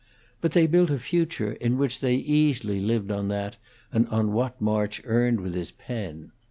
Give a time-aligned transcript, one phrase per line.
[0.41, 3.57] But they built a future in which they easily lived on that
[3.91, 6.31] and on what March earned with his pen.